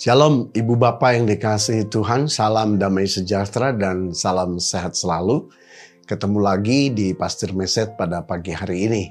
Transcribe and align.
Shalom 0.00 0.48
Ibu 0.56 0.80
Bapak 0.80 1.12
yang 1.12 1.28
dikasihi 1.28 1.84
Tuhan, 1.92 2.24
salam 2.24 2.80
damai 2.80 3.04
sejahtera 3.04 3.68
dan 3.76 4.16
salam 4.16 4.56
sehat 4.56 4.96
selalu. 4.96 5.52
Ketemu 6.08 6.40
lagi 6.40 6.88
di 6.88 7.12
Pastor 7.12 7.52
Meset 7.52 8.00
pada 8.00 8.24
pagi 8.24 8.56
hari 8.56 8.88
ini. 8.88 9.04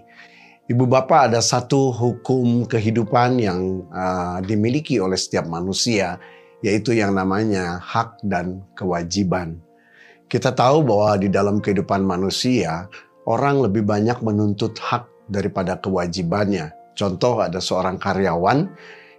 Ibu 0.65 0.89
Bapak 0.89 1.29
ada 1.29 1.45
satu 1.45 1.93
hukum 1.93 2.65
kehidupan 2.65 3.37
yang 3.37 3.85
uh, 3.93 4.41
dimiliki 4.41 4.97
oleh 4.97 5.13
setiap 5.13 5.45
manusia, 5.45 6.17
yaitu 6.65 6.97
yang 6.97 7.13
namanya 7.13 7.77
hak 7.85 8.17
dan 8.25 8.65
kewajiban. 8.73 9.61
Kita 10.25 10.57
tahu 10.57 10.81
bahwa 10.89 11.21
di 11.21 11.29
dalam 11.29 11.61
kehidupan 11.61 12.01
manusia, 12.01 12.89
orang 13.29 13.61
lebih 13.61 13.85
banyak 13.85 14.25
menuntut 14.25 14.73
hak 14.81 15.05
daripada 15.29 15.77
kewajibannya. 15.77 16.73
Contoh 16.97 17.45
ada 17.45 17.61
seorang 17.61 18.01
karyawan 18.01 18.65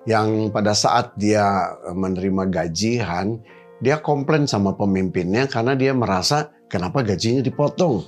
yang 0.08 0.48
pada 0.48 0.72
saat 0.72 1.12
dia 1.16 1.76
eh, 1.84 1.96
menerima 1.96 2.48
gajian, 2.48 3.40
dia 3.80 4.00
komplain 4.00 4.44
sama 4.44 4.76
pemimpinnya 4.76 5.48
karena 5.48 5.72
dia 5.76 5.92
merasa 5.96 6.52
kenapa 6.68 7.00
gajinya 7.04 7.40
dipotong. 7.44 8.04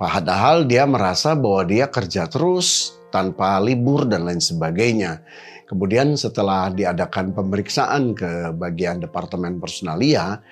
Padahal 0.00 0.66
dia 0.66 0.82
merasa 0.88 1.38
bahwa 1.38 1.62
dia 1.68 1.86
kerja 1.86 2.26
terus 2.26 2.98
tanpa 3.12 3.60
libur 3.62 4.08
dan 4.08 4.26
lain 4.26 4.42
sebagainya. 4.42 5.22
Kemudian 5.68 6.18
setelah 6.18 6.72
diadakan 6.72 7.32
pemeriksaan 7.32 8.16
ke 8.16 8.50
bagian 8.56 8.98
departemen 8.98 9.62
personalia, 9.62 10.42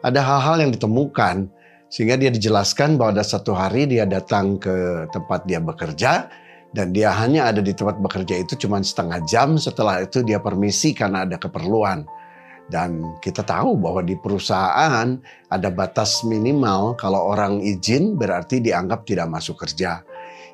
ada 0.00 0.20
hal-hal 0.22 0.66
yang 0.66 0.72
ditemukan 0.72 1.50
sehingga 1.90 2.16
dia 2.16 2.30
dijelaskan 2.32 2.96
bahwa 2.96 3.18
ada 3.18 3.24
satu 3.26 3.52
hari 3.52 3.88
dia 3.90 4.08
datang 4.08 4.56
ke 4.56 5.06
tempat 5.12 5.44
dia 5.44 5.60
bekerja, 5.60 6.28
dan 6.76 6.92
dia 6.92 7.08
hanya 7.16 7.48
ada 7.48 7.64
di 7.64 7.72
tempat 7.72 7.96
bekerja 7.96 8.44
itu 8.44 8.52
cuma 8.60 8.80
setengah 8.84 9.24
jam 9.24 9.56
setelah 9.56 10.04
itu 10.04 10.20
dia 10.20 10.36
permisi 10.36 10.92
karena 10.92 11.24
ada 11.24 11.40
keperluan. 11.40 12.04
Dan 12.68 13.16
kita 13.24 13.40
tahu 13.48 13.80
bahwa 13.80 14.04
di 14.04 14.12
perusahaan 14.12 15.16
ada 15.48 15.68
batas 15.72 16.20
minimal 16.28 16.92
kalau 17.00 17.32
orang 17.32 17.64
izin 17.64 18.20
berarti 18.20 18.60
dianggap 18.60 19.08
tidak 19.08 19.32
masuk 19.32 19.56
kerja. 19.64 20.04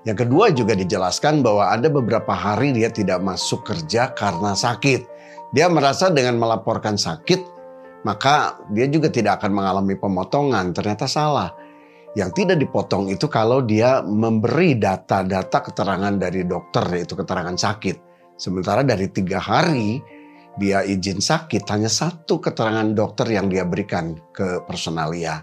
Yang 0.07 0.23
kedua 0.23 0.55
juga 0.55 0.79
dijelaskan 0.79 1.43
bahwa 1.43 1.75
ada 1.75 1.91
beberapa 1.91 2.31
hari 2.31 2.71
dia 2.71 2.95
tidak 2.95 3.19
masuk 3.19 3.67
kerja 3.67 4.15
karena 4.15 4.55
sakit. 4.55 5.11
Dia 5.51 5.67
merasa 5.67 6.07
dengan 6.15 6.39
melaporkan 6.39 6.95
sakit 6.95 7.55
maka 8.05 8.61
dia 8.71 8.87
juga 8.87 9.11
tidak 9.11 9.43
akan 9.43 9.51
mengalami 9.51 9.99
pemotongan. 9.99 10.71
Ternyata 10.71 11.11
salah 11.11 11.51
yang 12.15 12.31
tidak 12.31 12.63
dipotong 12.63 13.11
itu 13.11 13.27
kalau 13.27 13.63
dia 13.63 13.99
memberi 14.03 14.79
data-data 14.79 15.59
keterangan 15.67 16.15
dari 16.15 16.47
dokter 16.47 16.87
yaitu 16.95 17.19
keterangan 17.19 17.59
sakit. 17.59 17.99
Sementara 18.39 18.87
dari 18.87 19.11
tiga 19.11 19.43
hari 19.43 19.99
dia 20.55 20.87
izin 20.87 21.19
sakit 21.19 21.67
hanya 21.75 21.91
satu 21.91 22.39
keterangan 22.39 22.87
dokter 22.95 23.27
yang 23.27 23.51
dia 23.51 23.67
berikan 23.67 24.15
ke 24.31 24.63
personalia. 24.63 25.43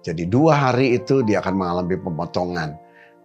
Jadi 0.00 0.24
dua 0.24 0.72
hari 0.72 0.96
itu 0.96 1.20
dia 1.20 1.44
akan 1.44 1.54
mengalami 1.60 1.96
pemotongan. 2.00 2.70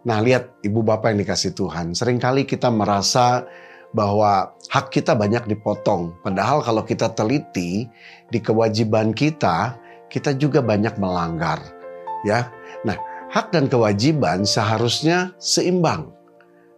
Nah 0.03 0.19
lihat 0.19 0.59
ibu 0.67 0.83
bapak 0.83 1.15
yang 1.15 1.23
dikasih 1.23 1.55
Tuhan. 1.55 1.95
Seringkali 1.95 2.43
kita 2.43 2.67
merasa 2.67 3.47
bahwa 3.95 4.51
hak 4.67 4.91
kita 4.91 5.15
banyak 5.15 5.47
dipotong. 5.47 6.19
Padahal 6.19 6.59
kalau 6.59 6.83
kita 6.83 7.15
teliti 7.15 7.87
di 8.27 8.39
kewajiban 8.43 9.15
kita, 9.15 9.79
kita 10.11 10.35
juga 10.35 10.59
banyak 10.59 10.99
melanggar. 10.99 11.82
Ya, 12.23 12.51
Nah, 12.83 12.99
hak 13.31 13.55
dan 13.55 13.71
kewajiban 13.71 14.43
seharusnya 14.43 15.31
seimbang. 15.39 16.11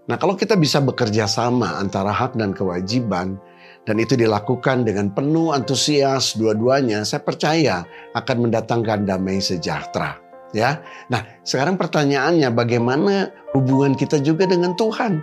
Nah, 0.05 0.21
kalau 0.21 0.37
kita 0.37 0.53
bisa 0.53 0.77
bekerja 0.77 1.25
sama 1.25 1.81
antara 1.81 2.13
hak 2.13 2.37
dan 2.37 2.53
kewajiban, 2.53 3.41
dan 3.89 3.97
itu 3.97 4.13
dilakukan 4.13 4.85
dengan 4.85 5.09
penuh 5.09 5.49
antusias 5.49 6.37
dua-duanya, 6.37 7.01
saya 7.01 7.25
percaya 7.25 7.85
akan 8.13 8.49
mendatangkan 8.49 9.05
damai 9.05 9.41
sejahtera. 9.41 10.21
Ya, 10.53 10.79
nah 11.11 11.25
sekarang 11.43 11.75
pertanyaannya 11.75 12.47
bagaimana 12.53 13.27
hubungan 13.51 13.91
kita 13.97 14.23
juga 14.23 14.47
dengan 14.47 14.71
Tuhan? 14.77 15.19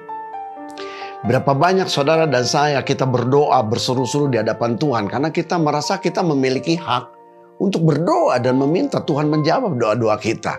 Berapa 1.24 1.56
banyak 1.56 1.86
saudara 1.86 2.26
dan 2.28 2.42
saya 2.44 2.82
kita 2.82 3.06
berdoa 3.06 3.62
berseru-seru 3.64 4.28
di 4.28 4.42
hadapan 4.42 4.76
Tuhan 4.76 5.06
karena 5.08 5.30
kita 5.30 5.56
merasa 5.56 6.02
kita 6.02 6.20
memiliki 6.20 6.74
hak 6.76 7.21
untuk 7.62 7.86
berdoa 7.86 8.42
dan 8.42 8.58
meminta 8.58 8.98
Tuhan 8.98 9.30
menjawab 9.30 9.78
doa-doa 9.78 10.18
kita. 10.18 10.58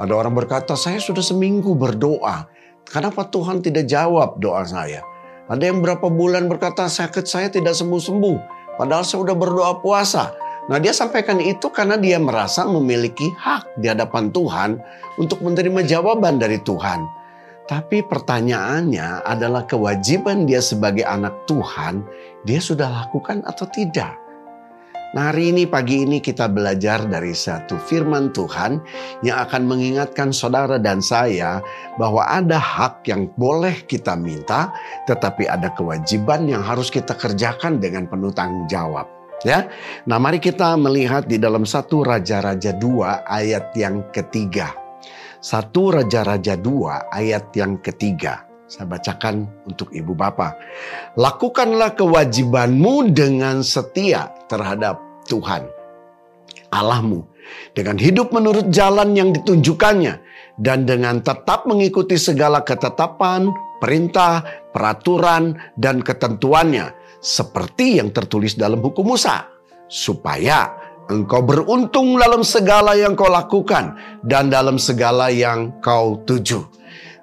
Ada 0.00 0.12
orang 0.16 0.32
berkata, 0.32 0.72
saya 0.72 0.96
sudah 0.96 1.20
seminggu 1.20 1.76
berdoa. 1.76 2.48
Kenapa 2.88 3.28
Tuhan 3.28 3.60
tidak 3.60 3.84
jawab 3.84 4.40
doa 4.40 4.64
saya? 4.64 5.04
Ada 5.52 5.68
yang 5.68 5.84
berapa 5.84 6.08
bulan 6.08 6.48
berkata, 6.48 6.88
sakit 6.88 7.28
saya 7.28 7.52
tidak 7.52 7.76
sembuh-sembuh. 7.76 8.38
Padahal 8.80 9.04
saya 9.04 9.28
sudah 9.28 9.36
berdoa 9.36 9.72
puasa. 9.84 10.32
Nah 10.66 10.82
dia 10.82 10.90
sampaikan 10.90 11.38
itu 11.38 11.70
karena 11.70 11.94
dia 12.00 12.18
merasa 12.18 12.66
memiliki 12.66 13.30
hak 13.36 13.78
di 13.78 13.86
hadapan 13.86 14.32
Tuhan 14.34 14.70
untuk 15.20 15.44
menerima 15.44 15.86
jawaban 15.86 16.40
dari 16.42 16.58
Tuhan. 16.64 17.06
Tapi 17.66 18.02
pertanyaannya 18.02 19.26
adalah 19.26 19.66
kewajiban 19.66 20.46
dia 20.46 20.62
sebagai 20.62 21.06
anak 21.06 21.46
Tuhan, 21.50 22.02
dia 22.46 22.62
sudah 22.62 22.86
lakukan 22.90 23.42
atau 23.46 23.66
tidak? 23.70 24.25
Nah 25.14 25.30
hari 25.30 25.54
ini 25.54 25.70
pagi 25.70 26.02
ini 26.02 26.18
kita 26.18 26.50
belajar 26.50 27.06
dari 27.06 27.30
satu 27.30 27.78
firman 27.78 28.34
Tuhan 28.34 28.82
yang 29.22 29.38
akan 29.46 29.62
mengingatkan 29.62 30.34
saudara 30.34 30.82
dan 30.82 30.98
saya 30.98 31.62
bahwa 31.94 32.26
ada 32.26 32.58
hak 32.58 33.06
yang 33.06 33.30
boleh 33.38 33.86
kita 33.86 34.18
minta 34.18 34.74
tetapi 35.06 35.46
ada 35.46 35.70
kewajiban 35.78 36.50
yang 36.50 36.64
harus 36.64 36.90
kita 36.90 37.14
kerjakan 37.14 37.78
dengan 37.78 38.10
penuh 38.10 38.34
tanggung 38.34 38.66
jawab. 38.66 39.06
Ya, 39.44 39.68
nah 40.08 40.16
mari 40.16 40.40
kita 40.40 40.74
melihat 40.80 41.28
di 41.28 41.36
dalam 41.36 41.68
satu 41.68 42.02
Raja-Raja 42.02 42.72
2 42.74 43.28
ayat 43.28 43.76
yang 43.76 44.08
ketiga. 44.10 44.72
Satu 45.44 45.92
Raja-Raja 45.92 46.56
2 46.56 47.12
ayat 47.12 47.52
yang 47.52 47.78
ketiga. 47.84 48.45
Saya 48.66 48.90
bacakan 48.90 49.46
untuk 49.66 49.94
ibu 49.94 50.10
bapak. 50.10 50.58
Lakukanlah 51.14 51.94
kewajibanmu 51.94 53.14
dengan 53.14 53.62
setia 53.62 54.34
terhadap 54.50 54.98
Tuhan 55.30 55.66
Allahmu 56.74 57.26
dengan 57.72 57.96
hidup 57.96 58.34
menurut 58.34 58.68
jalan 58.74 59.14
yang 59.14 59.30
ditunjukkannya 59.30 60.14
dan 60.58 60.88
dengan 60.88 61.20
tetap 61.20 61.68
mengikuti 61.68 62.16
segala 62.16 62.64
ketetapan, 62.64 63.52
perintah, 63.78 64.42
peraturan, 64.72 65.54
dan 65.76 66.00
ketentuannya 66.00 66.90
seperti 67.20 68.00
yang 68.00 68.10
tertulis 68.10 68.56
dalam 68.56 68.80
hukum 68.82 69.14
Musa 69.14 69.46
supaya 69.86 70.74
engkau 71.06 71.44
beruntung 71.44 72.18
dalam 72.18 72.42
segala 72.42 72.98
yang 72.98 73.14
kau 73.14 73.30
lakukan 73.30 73.94
dan 74.26 74.50
dalam 74.50 74.80
segala 74.80 75.30
yang 75.30 75.70
kau 75.78 76.18
tuju. 76.26 76.75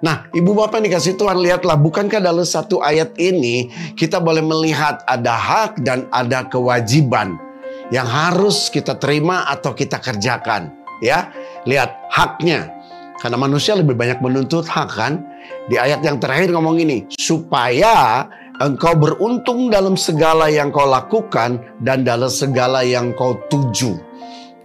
Nah, 0.04 0.28
ibu 0.36 0.52
bapak 0.52 0.84
yang 0.84 0.92
dikasih 0.92 1.16
Tuhan, 1.16 1.40
lihatlah, 1.40 1.80
bukankah 1.80 2.20
dalam 2.20 2.44
satu 2.44 2.84
ayat 2.84 3.16
ini 3.16 3.72
kita 3.96 4.20
boleh 4.20 4.44
melihat 4.44 5.00
ada 5.08 5.32
hak 5.32 5.80
dan 5.80 6.04
ada 6.12 6.44
kewajiban 6.44 7.40
yang 7.88 8.04
harus 8.04 8.68
kita 8.68 9.00
terima 9.00 9.48
atau 9.48 9.72
kita 9.72 9.96
kerjakan. 9.96 10.68
Ya, 11.00 11.32
lihat 11.64 11.96
haknya. 12.12 12.68
Karena 13.16 13.40
manusia 13.40 13.72
lebih 13.72 13.96
banyak 13.96 14.20
menuntut 14.20 14.68
hak 14.68 14.92
kan. 14.92 15.24
Di 15.72 15.80
ayat 15.80 16.04
yang 16.04 16.20
terakhir 16.20 16.52
ngomong 16.52 16.84
ini, 16.84 17.08
supaya 17.16 18.28
engkau 18.60 18.92
beruntung 18.92 19.72
dalam 19.72 19.96
segala 19.96 20.52
yang 20.52 20.68
kau 20.68 20.84
lakukan 20.84 21.64
dan 21.80 22.04
dalam 22.04 22.28
segala 22.28 22.84
yang 22.84 23.16
kau 23.16 23.40
tuju. 23.48 23.96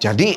Jadi 0.03 0.35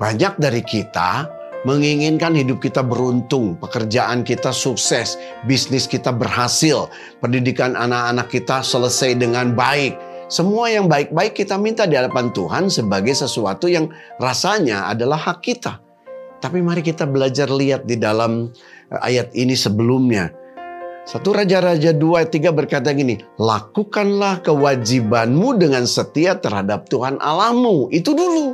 banyak 0.00 0.40
dari 0.40 0.64
kita 0.64 1.37
menginginkan 1.66 2.36
hidup 2.36 2.62
kita 2.62 2.84
beruntung, 2.84 3.58
pekerjaan 3.58 4.22
kita 4.22 4.54
sukses, 4.54 5.18
bisnis 5.48 5.90
kita 5.90 6.14
berhasil, 6.14 6.86
pendidikan 7.18 7.74
anak-anak 7.74 8.30
kita 8.30 8.62
selesai 8.62 9.18
dengan 9.18 9.56
baik, 9.58 9.98
semua 10.28 10.68
yang 10.68 10.92
baik-baik 10.92 11.32
kita 11.32 11.56
minta 11.56 11.88
di 11.88 11.96
hadapan 11.96 12.28
Tuhan 12.36 12.68
sebagai 12.68 13.16
sesuatu 13.16 13.64
yang 13.64 13.88
rasanya 14.20 14.84
adalah 14.92 15.16
hak 15.16 15.40
kita. 15.40 15.80
Tapi 16.38 16.60
mari 16.60 16.84
kita 16.84 17.08
belajar 17.08 17.48
lihat 17.48 17.88
di 17.88 17.96
dalam 17.96 18.52
eh, 18.92 19.00
ayat 19.00 19.32
ini 19.32 19.56
sebelumnya. 19.56 20.28
Satu 21.08 21.32
Raja-Raja 21.32 21.96
2 21.96 22.20
ayat 22.20 22.30
3 22.36 22.52
berkata 22.52 22.92
gini, 22.92 23.16
Lakukanlah 23.40 24.44
kewajibanmu 24.44 25.56
dengan 25.56 25.88
setia 25.88 26.36
terhadap 26.36 26.84
Tuhan 26.92 27.16
Allahmu. 27.16 27.88
Itu 27.88 28.12
dulu. 28.12 28.52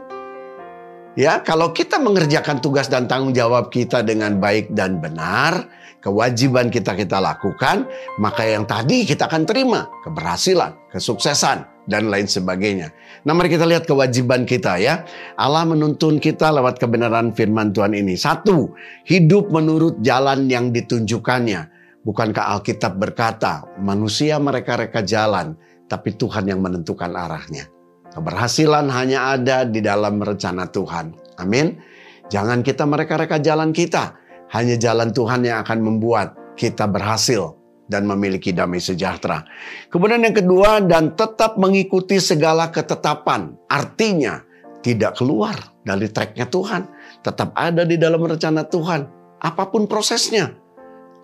Ya, 1.15 1.39
kalau 1.39 1.71
kita 1.71 2.03
mengerjakan 2.03 2.59
tugas 2.59 2.91
dan 2.91 3.07
tanggung 3.07 3.31
jawab 3.31 3.71
kita 3.71 4.03
dengan 4.03 4.43
baik 4.43 4.75
dan 4.75 4.99
benar, 4.99 5.71
kewajiban 6.03 6.75
kita 6.75 6.99
kita 6.99 7.23
lakukan, 7.23 7.87
maka 8.19 8.43
yang 8.43 8.67
tadi 8.67 9.07
kita 9.07 9.31
akan 9.31 9.47
terima 9.47 9.87
keberhasilan, 10.03 10.75
kesuksesan, 10.91 11.71
dan 11.87 12.11
lain 12.11 12.27
sebagainya. 12.27 12.91
Nah 13.23 13.31
mari 13.31 13.47
kita 13.47 13.63
lihat 13.63 13.87
kewajiban 13.87 14.43
kita 14.43 14.75
ya. 14.83 15.07
Allah 15.39 15.63
menuntun 15.63 16.19
kita 16.19 16.51
lewat 16.51 16.83
kebenaran 16.83 17.31
firman 17.31 17.71
Tuhan 17.71 17.95
ini. 17.95 18.19
Satu, 18.19 18.75
hidup 19.07 19.55
menurut 19.55 20.03
jalan 20.03 20.51
yang 20.51 20.75
ditunjukkannya. 20.75 21.71
Bukankah 22.03 22.59
Alkitab 22.59 22.99
berkata, 22.99 23.65
manusia 23.81 24.37
mereka-reka 24.43 25.07
jalan, 25.07 25.55
tapi 25.87 26.13
Tuhan 26.19 26.51
yang 26.51 26.61
menentukan 26.61 27.09
arahnya. 27.09 27.71
Keberhasilan 28.15 28.87
hanya 28.95 29.35
ada 29.35 29.67
di 29.67 29.83
dalam 29.83 30.23
rencana 30.23 30.71
Tuhan. 30.71 31.15
Amin. 31.43 31.83
Jangan 32.31 32.63
kita 32.63 32.87
mereka-reka 32.87 33.43
jalan 33.43 33.75
kita. 33.75 34.15
Hanya 34.55 34.79
jalan 34.79 35.11
Tuhan 35.11 35.43
yang 35.43 35.67
akan 35.67 35.79
membuat 35.83 36.55
kita 36.55 36.87
berhasil 36.87 37.59
dan 37.91 38.07
memiliki 38.07 38.55
damai 38.55 38.79
sejahtera. 38.79 39.43
Kemudian 39.91 40.23
yang 40.23 40.37
kedua, 40.37 40.79
dan 40.79 41.19
tetap 41.19 41.59
mengikuti 41.59 42.23
segala 42.23 42.71
ketetapan. 42.71 43.59
Artinya, 43.67 44.41
tidak 44.81 45.19
keluar 45.19 45.59
dari 45.83 46.07
tracknya 46.07 46.47
Tuhan. 46.47 46.87
Tetap 47.25 47.51
ada 47.59 47.83
di 47.83 47.99
dalam 47.99 48.23
rencana 48.23 48.63
Tuhan. 48.63 49.01
Apa 49.43 49.69
pun 49.69 49.91
prosesnya, 49.91 50.55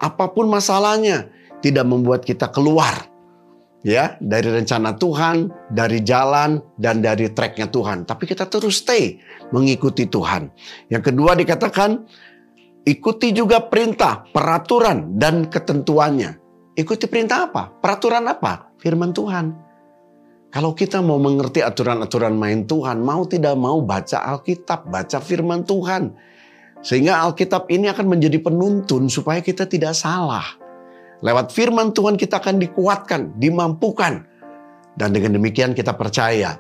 apa 0.01 0.33
pun 0.33 0.51
masalahnya, 0.51 1.31
tidak 1.61 1.87
membuat 1.89 2.25
kita 2.25 2.49
keluar 2.49 3.10
ya 3.81 4.17
dari 4.21 4.49
rencana 4.49 4.97
Tuhan, 4.97 5.49
dari 5.73 6.05
jalan 6.05 6.61
dan 6.77 7.01
dari 7.01 7.33
tracknya 7.33 7.69
Tuhan. 7.69 8.05
Tapi 8.05 8.29
kita 8.29 8.49
terus 8.49 8.85
stay 8.85 9.21
mengikuti 9.53 10.07
Tuhan. 10.09 10.53
Yang 10.93 11.13
kedua 11.13 11.37
dikatakan 11.37 12.05
ikuti 12.85 13.33
juga 13.33 13.65
perintah, 13.65 14.25
peraturan 14.29 15.17
dan 15.17 15.49
ketentuannya. 15.49 16.37
Ikuti 16.77 17.05
perintah 17.11 17.51
apa? 17.51 17.69
Peraturan 17.69 18.25
apa? 18.31 18.73
Firman 18.81 19.13
Tuhan. 19.13 19.47
Kalau 20.51 20.75
kita 20.75 20.99
mau 20.99 21.23
mengerti 21.23 21.63
aturan-aturan 21.63 22.35
main 22.35 22.67
Tuhan, 22.67 22.99
mau 23.07 23.23
tidak 23.23 23.55
mau 23.55 23.79
baca 23.87 24.19
Alkitab, 24.35 24.91
baca 24.91 25.23
firman 25.23 25.63
Tuhan. 25.63 26.11
Sehingga 26.83 27.23
Alkitab 27.23 27.71
ini 27.71 27.87
akan 27.87 28.19
menjadi 28.19 28.43
penuntun 28.43 29.07
supaya 29.07 29.39
kita 29.45 29.71
tidak 29.71 29.95
salah. 29.95 30.60
Lewat 31.21 31.53
firman 31.53 31.93
Tuhan 31.93 32.17
kita 32.17 32.41
akan 32.41 32.57
dikuatkan, 32.57 33.37
dimampukan. 33.37 34.25
Dan 34.97 35.17
dengan 35.17 35.37
demikian 35.37 35.73
kita 35.73 35.95
percaya 35.97 36.59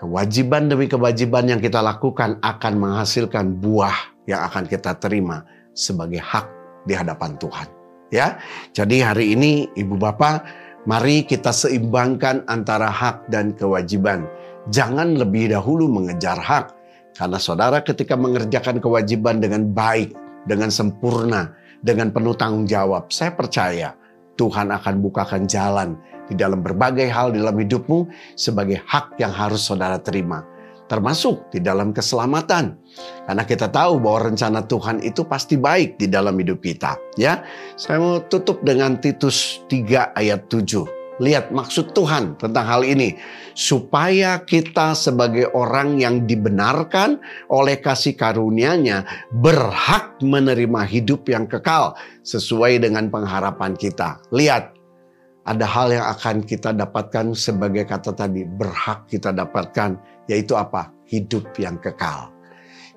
kewajiban 0.00 0.68
demi 0.68 0.84
kewajiban 0.84 1.48
yang 1.48 1.60
kita 1.60 1.80
lakukan 1.80 2.36
akan 2.40 2.72
menghasilkan 2.76 3.56
buah 3.58 3.96
yang 4.28 4.44
akan 4.48 4.64
kita 4.68 4.96
terima 5.00 5.44
sebagai 5.72 6.20
hak 6.20 6.46
di 6.84 6.92
hadapan 6.92 7.36
Tuhan. 7.40 7.68
Ya. 8.12 8.38
Jadi 8.76 9.00
hari 9.00 9.34
ini 9.34 9.66
Ibu 9.74 9.96
Bapak, 9.96 10.44
mari 10.84 11.24
kita 11.24 11.50
seimbangkan 11.50 12.44
antara 12.46 12.92
hak 12.92 13.32
dan 13.32 13.56
kewajiban. 13.56 14.28
Jangan 14.68 15.16
lebih 15.16 15.52
dahulu 15.52 15.88
mengejar 15.88 16.36
hak 16.36 16.72
karena 17.14 17.38
saudara 17.40 17.78
ketika 17.80 18.16
mengerjakan 18.16 18.80
kewajiban 18.80 19.40
dengan 19.40 19.70
baik, 19.72 20.12
dengan 20.48 20.68
sempurna, 20.72 21.52
dengan 21.84 22.08
penuh 22.08 22.32
tanggung 22.32 22.64
jawab. 22.64 23.12
Saya 23.12 23.36
percaya 23.36 23.92
Tuhan 24.40 24.72
akan 24.72 25.04
bukakan 25.04 25.44
jalan 25.44 26.00
di 26.26 26.34
dalam 26.34 26.64
berbagai 26.64 27.06
hal 27.12 27.36
di 27.36 27.44
dalam 27.44 27.60
hidupmu 27.60 28.08
sebagai 28.34 28.80
hak 28.88 29.20
yang 29.20 29.30
harus 29.30 29.60
saudara 29.68 30.00
terima. 30.00 30.42
Termasuk 30.84 31.48
di 31.52 31.64
dalam 31.64 31.96
keselamatan. 31.96 32.76
Karena 33.24 33.44
kita 33.44 33.72
tahu 33.72 34.00
bahwa 34.04 34.32
rencana 34.32 34.64
Tuhan 34.64 35.00
itu 35.00 35.24
pasti 35.24 35.56
baik 35.56 35.96
di 35.96 36.08
dalam 36.12 36.36
hidup 36.36 36.60
kita. 36.60 36.96
Ya, 37.16 37.40
Saya 37.80 38.00
mau 38.00 38.20
tutup 38.20 38.60
dengan 38.64 39.00
Titus 39.00 39.64
3 39.72 40.12
ayat 40.12 40.44
7. 40.52 41.03
Lihat 41.22 41.54
maksud 41.54 41.94
Tuhan 41.94 42.34
tentang 42.42 42.66
hal 42.66 42.82
ini. 42.82 43.14
Supaya 43.54 44.42
kita 44.42 44.98
sebagai 44.98 45.46
orang 45.54 46.02
yang 46.02 46.26
dibenarkan 46.26 47.22
oleh 47.46 47.78
kasih 47.78 48.18
karunia-Nya 48.18 49.30
berhak 49.30 50.18
menerima 50.18 50.82
hidup 50.90 51.30
yang 51.30 51.46
kekal 51.46 51.94
sesuai 52.26 52.82
dengan 52.82 53.14
pengharapan 53.14 53.78
kita. 53.78 54.18
Lihat, 54.34 54.74
ada 55.46 55.66
hal 55.68 55.94
yang 55.94 56.06
akan 56.08 56.42
kita 56.42 56.74
dapatkan 56.74 57.36
sebagai 57.36 57.86
kata 57.86 58.16
tadi, 58.16 58.42
berhak 58.42 59.06
kita 59.06 59.30
dapatkan, 59.30 59.94
yaitu 60.26 60.58
apa? 60.58 60.90
Hidup 61.06 61.52
yang 61.60 61.78
kekal. 61.78 62.34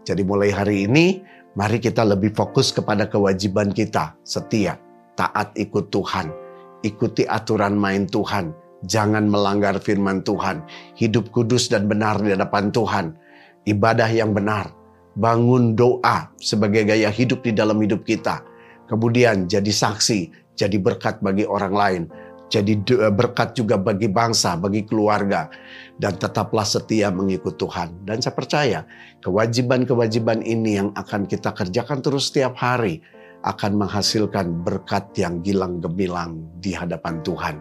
Jadi 0.08 0.24
mulai 0.24 0.50
hari 0.50 0.88
ini, 0.90 1.22
mari 1.54 1.78
kita 1.78 2.02
lebih 2.08 2.34
fokus 2.34 2.74
kepada 2.74 3.06
kewajiban 3.06 3.70
kita, 3.76 4.16
setia, 4.24 4.80
taat 5.20 5.52
ikut 5.60 5.92
Tuhan, 5.92 6.47
ikuti 6.86 7.26
aturan 7.26 7.78
main 7.78 8.06
Tuhan. 8.06 8.54
Jangan 8.86 9.26
melanggar 9.26 9.82
firman 9.82 10.22
Tuhan. 10.22 10.62
Hidup 10.94 11.34
kudus 11.34 11.70
dan 11.72 11.90
benar 11.90 12.22
di 12.22 12.34
hadapan 12.34 12.70
Tuhan. 12.70 13.18
Ibadah 13.66 14.10
yang 14.14 14.38
benar. 14.38 14.70
Bangun 15.18 15.74
doa 15.74 16.30
sebagai 16.38 16.86
gaya 16.86 17.10
hidup 17.10 17.42
di 17.42 17.50
dalam 17.58 17.82
hidup 17.82 18.06
kita. 18.06 18.46
Kemudian 18.86 19.50
jadi 19.50 19.68
saksi, 19.68 20.54
jadi 20.54 20.78
berkat 20.78 21.26
bagi 21.26 21.44
orang 21.44 21.74
lain. 21.74 22.04
Jadi 22.48 22.80
eh, 22.80 23.12
berkat 23.12 23.58
juga 23.58 23.76
bagi 23.76 24.08
bangsa, 24.08 24.56
bagi 24.56 24.86
keluarga. 24.86 25.50
Dan 25.98 26.22
tetaplah 26.22 26.64
setia 26.64 27.10
mengikut 27.10 27.58
Tuhan. 27.58 28.06
Dan 28.06 28.22
saya 28.22 28.38
percaya 28.38 28.80
kewajiban-kewajiban 29.26 30.46
ini 30.46 30.78
yang 30.78 30.90
akan 30.94 31.26
kita 31.26 31.50
kerjakan 31.52 32.00
terus 32.06 32.30
setiap 32.30 32.54
hari 32.62 33.02
akan 33.48 33.88
menghasilkan 33.88 34.68
berkat 34.68 35.08
yang 35.16 35.40
gilang 35.40 35.80
gemilang 35.80 36.44
di 36.60 36.76
hadapan 36.76 37.24
Tuhan. 37.24 37.56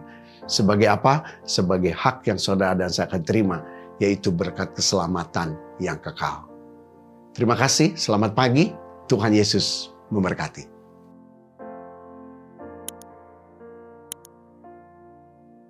Sebagai 0.50 0.90
apa? 0.90 1.22
Sebagai 1.46 1.94
hak 1.94 2.26
yang 2.26 2.38
saudara 2.38 2.74
dan 2.74 2.90
saya 2.90 3.06
akan 3.10 3.22
terima, 3.22 3.58
yaitu 4.02 4.34
berkat 4.34 4.74
keselamatan 4.74 5.54
yang 5.78 5.98
kekal. 6.02 6.46
Terima 7.34 7.54
kasih, 7.54 7.94
selamat 7.94 8.34
pagi. 8.34 8.74
Tuhan 9.06 9.30
Yesus 9.30 9.94
memberkati. 10.10 10.75